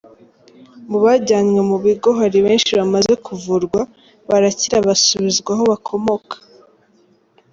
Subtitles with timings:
[0.89, 3.81] Mu bajyanwe mu bigo hari benshi bamaze kuvurwa
[4.29, 6.35] barakira basubizwa aho bakomoka.